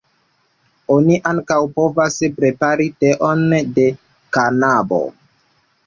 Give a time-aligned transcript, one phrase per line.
[0.95, 3.47] Oni ankaŭ povas prepari teon
[3.79, 3.89] de
[4.39, 5.05] kanabo.